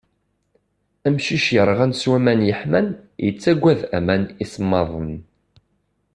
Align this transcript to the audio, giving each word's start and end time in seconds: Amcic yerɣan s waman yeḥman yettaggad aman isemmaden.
Amcic 1.07 1.45
yerɣan 1.55 1.91
s 2.01 2.03
waman 2.09 2.39
yeḥman 2.47 2.87
yettaggad 3.25 3.79
aman 3.97 4.23
isemmaden. 4.43 5.13